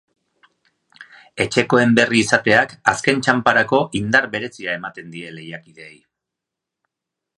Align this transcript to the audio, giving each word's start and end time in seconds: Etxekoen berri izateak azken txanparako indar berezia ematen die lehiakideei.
Etxekoen 1.43 1.93
berri 1.99 2.21
izateak 2.25 2.73
azken 2.93 3.21
txanparako 3.27 3.83
indar 4.03 4.29
berezia 4.37 4.75
ematen 4.81 5.13
die 5.17 5.35
lehiakideei. 5.37 5.95